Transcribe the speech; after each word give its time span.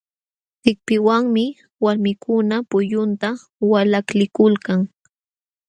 Tikpiwanmi 0.63 1.43
walmikuna 1.83 2.55
pullunta 2.69 3.29
walaklikulkan. 3.71 4.79